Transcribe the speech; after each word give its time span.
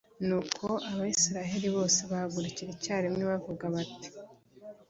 nuko 0.27 0.65
abayisraheli 0.89 1.67
bose 1.75 1.99
bahagurukira 2.11 2.69
icyarimwe, 2.73 3.23
bavuga 3.31 3.63
bati 3.75 4.09